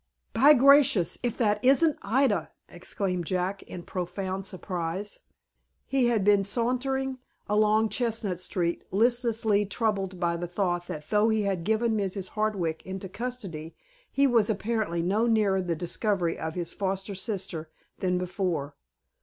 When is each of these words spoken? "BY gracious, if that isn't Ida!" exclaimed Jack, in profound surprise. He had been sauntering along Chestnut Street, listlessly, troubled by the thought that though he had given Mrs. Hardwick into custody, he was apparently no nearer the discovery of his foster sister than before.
"BY 0.33 0.55
gracious, 0.55 1.19
if 1.21 1.37
that 1.37 1.63
isn't 1.63 1.95
Ida!" 2.01 2.49
exclaimed 2.67 3.27
Jack, 3.27 3.61
in 3.61 3.83
profound 3.83 4.47
surprise. 4.47 5.19
He 5.85 6.07
had 6.07 6.23
been 6.25 6.43
sauntering 6.43 7.19
along 7.47 7.89
Chestnut 7.89 8.39
Street, 8.39 8.83
listlessly, 8.89 9.63
troubled 9.63 10.19
by 10.19 10.37
the 10.37 10.47
thought 10.47 10.87
that 10.87 11.07
though 11.11 11.29
he 11.29 11.43
had 11.43 11.63
given 11.63 11.95
Mrs. 11.95 12.29
Hardwick 12.29 12.83
into 12.83 13.07
custody, 13.07 13.75
he 14.11 14.25
was 14.25 14.49
apparently 14.49 15.03
no 15.03 15.27
nearer 15.27 15.61
the 15.61 15.75
discovery 15.75 16.35
of 16.35 16.55
his 16.55 16.73
foster 16.73 17.13
sister 17.13 17.69
than 17.99 18.17
before. 18.17 18.73